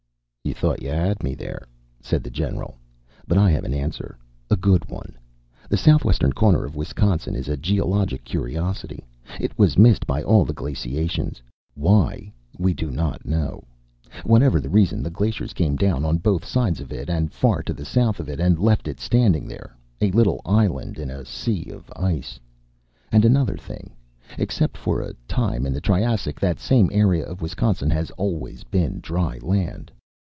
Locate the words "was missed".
9.57-10.05